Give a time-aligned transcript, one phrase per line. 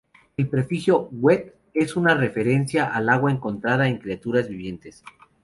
[0.35, 5.03] El prefijo "wet" es una referencia al agua encontrada en criaturas vivientes.